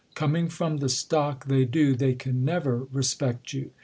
Coming 0.15 0.49
from 0.49 0.77
the 0.77 0.89
stock 0.89 1.45
they 1.45 1.63
do, 1.63 1.95
they 1.95 2.15
can 2.15 2.43
never 2.43 2.85
respect 2.91 3.53
you. 3.53 3.69